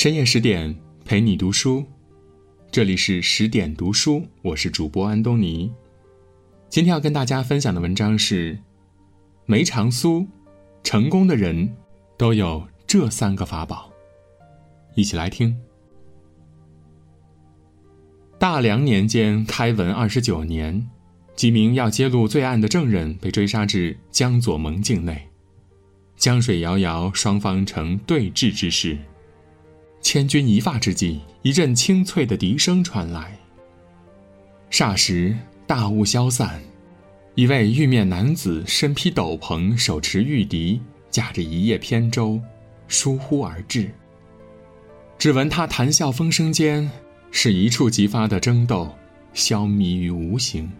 [0.00, 0.74] 深夜十点
[1.04, 1.84] 陪你读书，
[2.72, 5.70] 这里是十点读书，我是主播安东尼。
[6.70, 8.58] 今天要跟大家分享的文章是
[9.44, 10.26] 梅长苏，
[10.82, 11.76] 成功的人
[12.16, 13.92] 都有这三个法宝，
[14.94, 15.54] 一起来听。
[18.38, 20.88] 大梁年间，开文二十九年，
[21.36, 25.28] 几名要揭露罪案的证人被追杀至江左盟境内，
[26.16, 28.96] 江水遥遥，双方成对峙之势。
[30.00, 33.36] 千钧一发之际，一阵清脆的笛声传来。
[34.70, 35.36] 霎时，
[35.66, 36.62] 大雾消散，
[37.34, 42.40] 一位玉面男子身披斗篷，手持玉笛，驾着一叶扁舟，
[42.88, 43.90] 疏忽而至。
[45.18, 46.90] 只闻他谈笑风生间，
[47.30, 48.92] 使一触即发的争斗
[49.34, 50.70] 消弭于无形。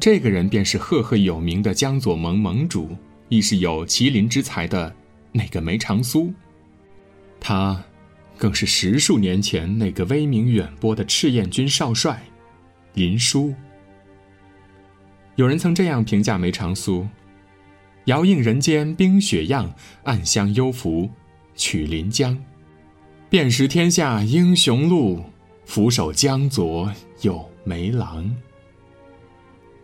[0.00, 2.96] 这个人便是赫赫有名的江左盟盟主，
[3.28, 4.94] 亦是有麒麟之才的
[5.32, 6.32] 那个梅长苏。
[7.46, 7.78] 他，
[8.38, 12.22] 更是十数年前那个威名远播的赤焰军少帅，
[12.94, 13.54] 林殊。
[15.36, 17.06] 有人曾这样评价梅长苏
[18.06, 21.10] ：“遥映人间冰雪样，暗香幽浮
[21.54, 22.42] 曲临江，
[23.28, 25.22] 便识天下英雄路，
[25.66, 28.34] 俯首江左有梅郎。”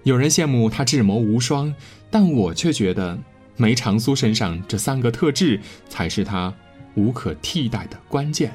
[0.05, 1.75] 有人羡慕他智谋无双，
[2.11, 3.19] 但我却觉得
[3.59, 6.55] 梅长苏身上这三个特质才是他。
[6.95, 8.53] 无可替代的关键。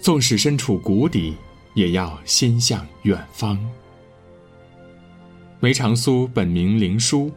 [0.00, 1.34] 纵使身处谷底，
[1.74, 3.58] 也要心向远方。
[5.58, 7.32] 梅长苏本名林殊，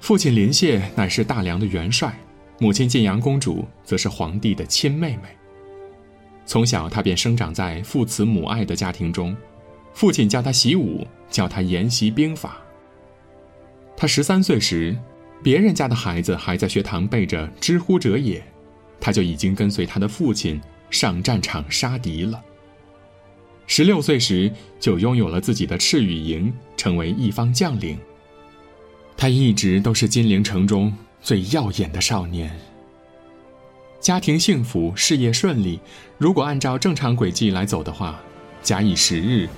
[0.00, 2.14] 父亲林燮乃是大梁的元帅，
[2.58, 5.28] 母亲晋阳公主则是皇帝的亲妹妹。
[6.44, 9.34] 从小，他便生长在父慈母爱的家庭中，
[9.94, 12.60] 父亲教他习武，教他研习兵法。
[13.96, 14.96] 他十三岁时。
[15.42, 18.42] 别人家的孩子还在学堂背着“知乎者也”，
[19.00, 22.40] 他就已经跟随他的父亲上战场杀敌了。
[23.66, 27.98] 十六岁时就拥有了自己的赤羽营，成为一方将领。
[29.16, 32.50] 他一直都是金陵城中最耀眼的少年。
[34.00, 35.80] 家庭幸福，事业顺利。
[36.18, 38.20] 如果按照正常轨迹来走的话，
[38.62, 39.48] 假以时日，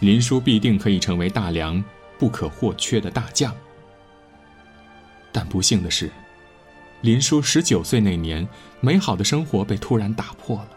[0.00, 1.82] 林殊必定可以成为大梁
[2.18, 3.54] 不可或缺的大将。
[5.32, 6.10] 但不幸的是，
[7.00, 8.46] 林殊十九岁那年，
[8.80, 10.68] 美好的生活被突然打破了。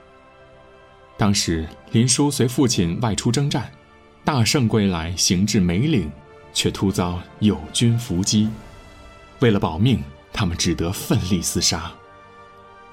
[1.18, 3.70] 当时，林殊随父亲外出征战，
[4.24, 6.12] 大胜归来，行至梅岭，
[6.54, 8.50] 却突遭友军伏击。
[9.40, 10.02] 为了保命，
[10.34, 11.92] 他们只得奋力厮杀，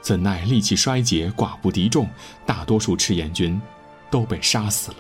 [0.01, 2.09] 怎奈力气衰竭，寡不敌众，
[2.45, 3.61] 大多数赤焰军
[4.11, 4.99] 都被杀死了。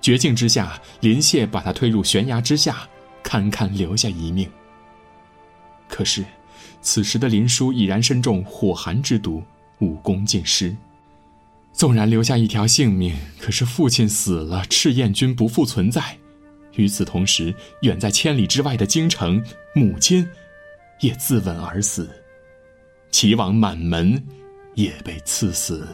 [0.00, 2.88] 绝境之下，林燮把他推入悬崖之下，
[3.22, 4.50] 堪堪留下一命。
[6.00, 6.24] 可是，
[6.80, 9.42] 此时的林殊已然身中火寒之毒，
[9.80, 10.74] 武功尽失。
[11.74, 16.16] 纵然留下一条性命，可是父亲死了，赤焰军不复存在。
[16.76, 19.44] 与此同时，远在千里之外的京城，
[19.74, 20.26] 母亲
[21.00, 22.08] 也自刎而死，
[23.10, 24.26] 齐王满门
[24.76, 25.86] 也被赐死。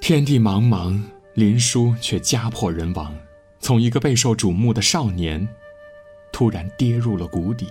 [0.00, 1.02] 天地茫茫，
[1.34, 3.12] 林殊却家破人亡，
[3.58, 5.48] 从一个备受瞩目的少年，
[6.30, 7.66] 突然跌入了谷底。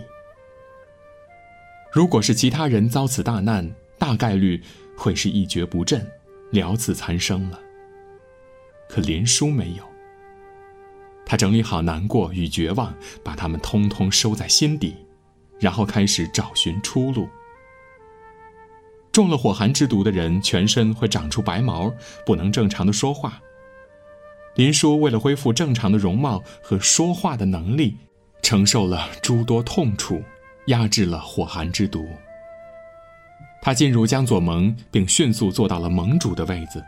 [1.96, 4.62] 如果是其他人遭此大难，大概率
[4.98, 6.06] 会是一蹶不振，
[6.52, 7.58] 了此残生了。
[8.90, 9.84] 可林殊没有，
[11.26, 14.94] 他整理好难过与绝望，把他们通通收在心底，
[15.58, 17.30] 然后开始找寻出路。
[19.14, 21.90] 中了火寒之毒的人，全身会长出白毛，
[22.26, 23.42] 不能正常的说话。
[24.56, 27.96] 林殊为了恢复正常的容貌和说话的能力，
[28.42, 30.22] 承受了诸多痛楚。
[30.68, 32.08] 压制了火寒之毒。
[33.62, 36.84] 他进入江左盟，并迅速坐到了盟主的位子，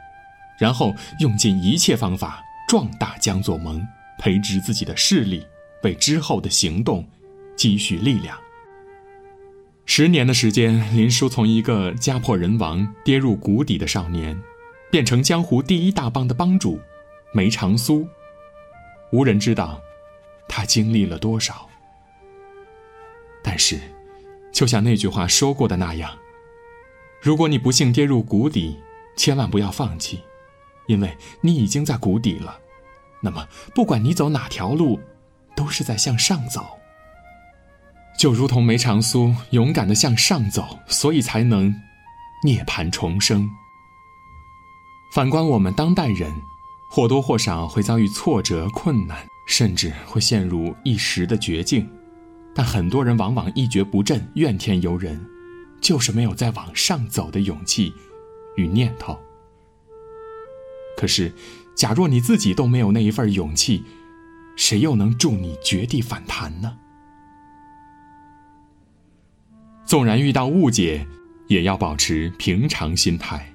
[0.59, 3.83] 然后用尽一切方法壮大江左盟，
[4.19, 5.45] 培植自己的势力，
[5.83, 7.07] 为之后的行动
[7.55, 8.37] 积蓄力量。
[9.85, 14.39] 十年的时间，林殊从一个家破人亡、跌入谷底的少年，
[14.91, 16.79] 变成江湖第一大帮的帮主
[17.33, 18.07] 梅长苏。
[19.11, 19.81] 无人知道，
[20.47, 21.66] 他经历了多少。
[23.49, 23.79] 但是，
[24.51, 26.11] 就像那句话说过的那样，
[27.21, 28.77] 如果你不幸跌入谷底，
[29.15, 30.19] 千万不要放弃，
[30.87, 32.59] 因为你已经在谷底了。
[33.21, 34.99] 那么，不管你走哪条路，
[35.55, 36.61] 都是在向上走。
[38.19, 41.73] 就如同梅长苏勇敢的向上走，所以才能
[42.43, 43.49] 涅槃重生。
[45.13, 46.29] 反观我们当代人，
[46.91, 51.89] 或多或少会遭遇挫折、困难，甚至会陷入一时的绝境。
[52.57, 55.23] 但很多人往往一蹶不振，怨天尤人，
[55.79, 57.93] 就是没有再往上走的勇气
[58.55, 59.15] 与念头。
[60.97, 61.31] 可是，
[61.75, 63.83] 假若你自己都没有那一份勇气，
[64.55, 66.75] 谁又能助你绝地反弹呢？
[69.85, 71.05] 纵然遇到误解，
[71.49, 73.53] 也要保持平常心态。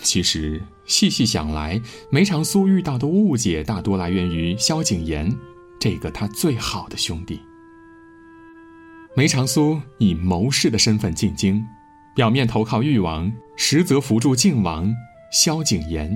[0.00, 5.36] 其实细细想来，梅长苏遇到的误解大多来源于萧景琰，
[5.86, 7.40] 这个他最好的兄弟。
[9.14, 11.64] 梅长苏以谋士的身份进京，
[12.12, 14.92] 表面投靠誉王，实则扶助靖王
[15.30, 16.10] 萧景琰。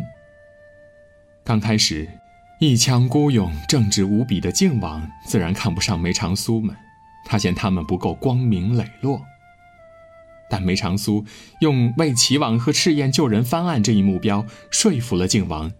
[1.44, 2.08] 刚开始，
[2.58, 6.74] 一腔孤勇、正直无比的靖王自然看不上梅长苏们。
[7.24, 9.24] 他嫌他们不够光明磊落，
[10.50, 11.24] 但梅长苏
[11.60, 15.70] 用为齐王和赤焰救人翻案这一目标说服了靖王，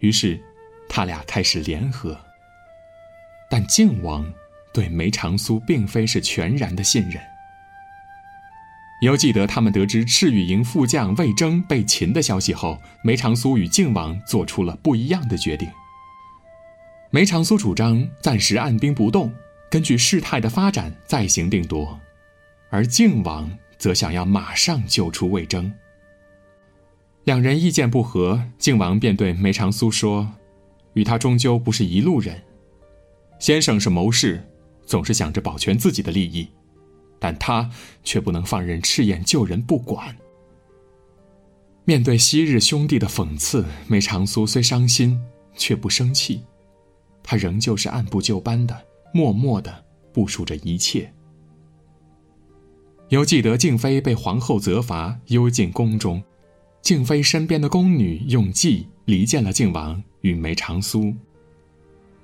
[0.00, 0.38] 于是
[0.86, 2.27] 他俩开始联合。
[3.50, 4.30] 但靖王
[4.72, 7.22] 对梅长苏并非是全然的信任。
[9.00, 15.68] 犹记得他们得知赤羽营副将魏征被擒的消息后，梅长苏与靖王做出了不一样的决定。
[17.10, 19.32] 梅长苏主张暂时按兵不动。
[19.70, 22.00] 根据事态的发展再行定夺，
[22.70, 25.70] 而靖王则想要马上救出魏征。
[27.24, 30.26] 两人意见不合，靖王便对梅长苏说
[30.94, 32.42] ：“与他终究不是一路人。
[33.38, 34.42] 先生是谋士，
[34.86, 36.48] 总是想着保全自己的利益，
[37.18, 37.70] 但他
[38.02, 40.16] 却不能放任赤焰救人不管。”
[41.84, 45.18] 面对昔日兄弟的讽刺，梅长苏虽伤心，
[45.54, 46.42] 却不生气，
[47.22, 48.84] 他仍旧是按部就班的。
[49.10, 51.10] 默默的部署着一切。
[53.08, 56.22] 犹记得静妃被皇后责罚，幽禁宫中。
[56.82, 61.14] 静妃身边的宫女用计离间了靖王与梅长苏。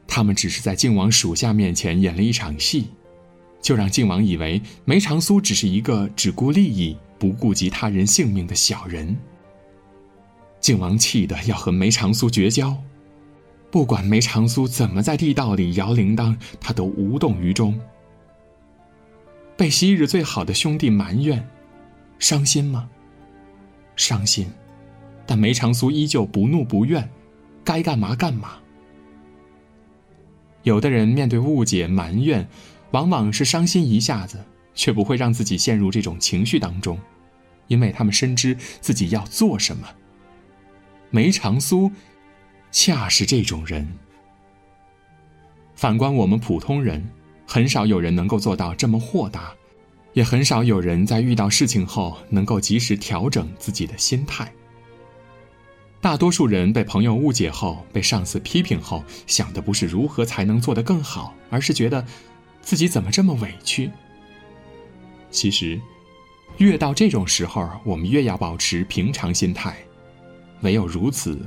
[0.06, 2.88] 他们只是在靖王属下面前演了一场戏，
[3.60, 9.16] 就让靖王以为梅长苏只是一个只顾利益、不顾及他人性命的小人。
[10.60, 12.76] 靖王气得要和梅长苏绝交。
[13.70, 17.78] 不管梅长苏怎么在地道里摇铃铛，他都无动于衷。
[19.56, 21.44] 被昔日最好的兄弟埋怨，
[22.18, 22.88] 伤心吗？
[23.96, 24.46] 伤心，
[25.26, 27.10] 但梅长苏依旧不怒不怨，
[27.64, 28.58] 该干嘛干嘛。
[30.64, 32.46] 有的人面对误解埋怨，
[32.90, 34.44] 往往是伤心一下子，
[34.75, 36.99] 却不会让自己陷入这种情绪当中，
[37.69, 39.88] 因为他们深知自己要做什么。
[41.11, 41.90] 梅长苏。
[42.76, 43.88] 恰是这种人。
[45.76, 47.08] 反观我们普通人，
[47.46, 49.55] 很少有人能够做到这么豁达，
[50.12, 54.52] 也很少有人在遇到事情后能够及时调整自己的心态。
[56.04, 62.04] 大多数人被朋友误解后，被上司批评后，想的不是如何才能做得更好，而是觉得
[62.60, 63.90] 自己怎么这么委屈。
[65.30, 65.80] 其实，
[66.58, 69.78] 越到这种时候，我们越要保持平常心态，
[70.60, 71.40] 唯有如此。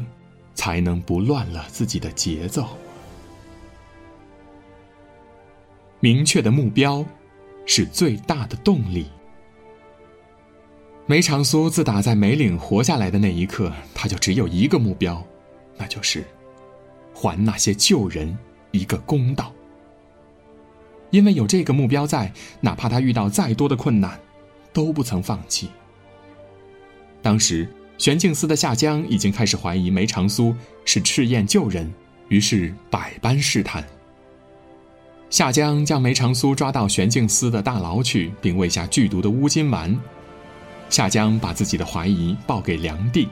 [0.56, 2.68] 才能不乱了自己的节奏。
[6.00, 7.06] 明确的目标，
[7.68, 9.06] 是最大的动力。
[11.10, 15.26] 梅长苏自打在梅岭活下来的那一刻，他就只有一个目标，
[15.78, 16.24] 那就是
[17.14, 18.38] 还那些旧人
[18.72, 19.54] 一个公道。
[21.10, 24.20] 因为有这个目标在，哪怕他遇到再多的困难，
[24.74, 25.70] 都不曾放弃。
[27.22, 27.68] 当时。
[27.98, 30.56] 玄镜司的夏江已经开始怀疑梅长苏
[30.86, 31.92] 是赤焰旧人，
[32.28, 33.84] 于是百般试探。
[35.32, 40.00] 夏江将梅长苏抓到玄镜司的大牢去，并喂下剧毒的乌金丸。
[40.90, 43.28] 夏江把自己的怀疑报给梁帝，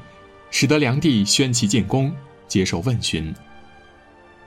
[0.51, 2.13] 使得梁帝宣其进宫
[2.47, 3.33] 接受问询。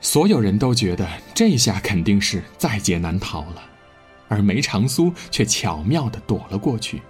[0.01, 3.63] 所有人都觉得这下肯定是在劫难逃了，
[4.29, 7.03] 而梅长苏却巧妙地躲了过去。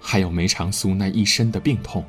[0.00, 2.04] 还有梅长苏那一身的病痛。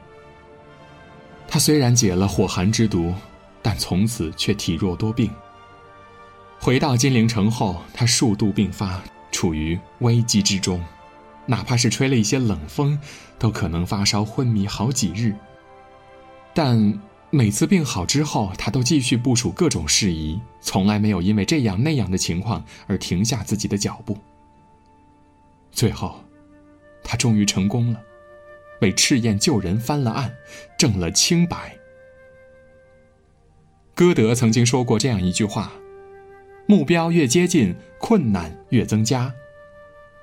[1.47, 3.13] 他虽然解了火寒之毒，
[3.61, 5.29] 但从此却体弱多病。
[6.59, 9.01] 回到金陵城后，他数度病发，
[9.31, 10.83] 处于危机之中，
[11.49, 12.99] 哪怕是吹了一些冷风，
[13.39, 15.35] 都可能发烧昏迷好几日。
[16.53, 17.01] 但
[17.31, 24.17] 每次病好之后，他都继续部署各种事宜，从来没有因为这样那样的情况而停下自己的脚步。
[25.71, 26.23] 最后。
[27.01, 27.99] 他终于成功了，
[28.81, 30.31] 为赤焰救人翻了案，
[30.77, 31.75] 挣了清白。
[33.95, 35.71] 歌德曾经说过这样一句话
[36.67, 39.33] ：“目标越接近，困难越增加。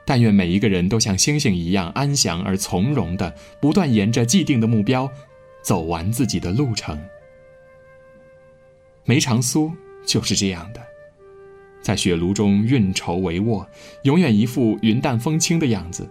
[0.07, 5.11] 但愿每一个人都像星星一样安详而从容的，不断沿着既定的目标
[5.63, 6.99] 走完自己的路程。”
[9.05, 9.73] 梅长苏
[10.07, 10.81] 就是这样的，
[11.83, 13.67] 在雪炉中运筹帷幄，
[14.03, 16.09] 永远一副云淡风轻的样子。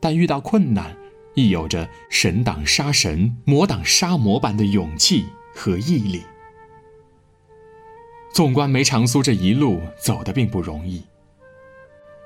[0.00, 0.96] 但遇到困难，
[1.34, 6.22] 亦有着神挡杀神、魔挡杀魔般的勇气和毅力。
[8.32, 11.02] 纵观梅长苏这一路走的并不容易。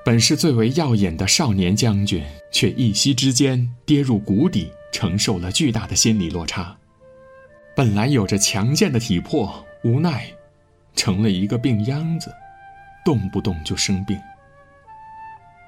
[0.09, 6.75] 本是最为耀眼的少年将军，却一夕之间跌入谷底，承受了巨大的心理落差。
[7.77, 10.27] 本来有着强健的体魄，无奈
[10.97, 12.33] 成了一个病秧子，
[13.05, 14.19] 动不动就生病。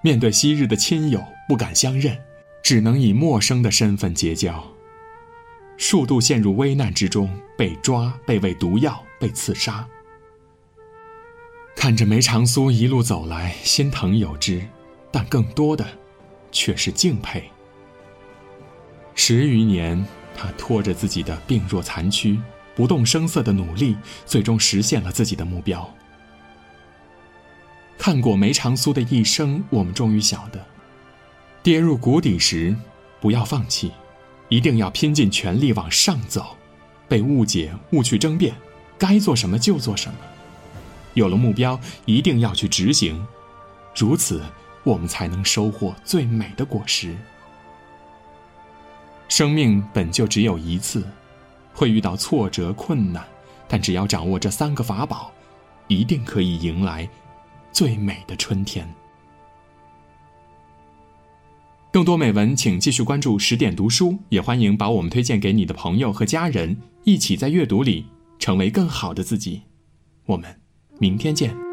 [0.03, 2.17] 面对昔日的亲友，不敢相认，
[2.63, 4.67] 只能以陌生的身份结交。
[5.77, 7.29] 数度陷入危难之中，
[7.59, 9.87] 被抓，被喂毒药，被刺杀。
[11.81, 14.63] 看着梅长苏一路走来，心疼有之，
[15.11, 15.83] 但更多的
[16.53, 17.51] 却是敬佩。
[19.15, 20.05] 十余年，
[20.37, 22.39] 他拖着自己的病弱残躯，
[22.77, 23.97] 不动声色的努力，
[24.27, 25.91] 最终实现了自己的目标。
[27.97, 30.63] 看过梅长苏的一生，我们终于晓得，
[31.63, 32.77] 跌入谷底时，
[33.23, 33.91] 不要放弃，
[34.51, 36.59] 一定要拼尽全力往上走。
[37.09, 38.55] 被误解、误去争辩，
[38.99, 40.19] 该做什么就做什么。
[41.15, 43.25] 有了目标，一定要去执行，
[43.97, 44.43] 如此，
[44.85, 47.17] 我们才能收获最美的果实。
[49.29, 51.07] 生命本就只有一次，
[51.73, 53.25] 会遇到挫折困难，
[53.69, 55.33] 但只要掌握这三个法宝，
[55.89, 57.09] 一定可以迎来
[57.73, 58.89] 最美的春天。
[61.93, 68.07] 更多美文，请继续关注十点读书，也欢迎把我们推荐给你的朋友和家人，一起在阅读里
[68.39, 69.63] 成为更好的自己。
[70.27, 70.60] 我们。
[71.01, 71.70] 明天见。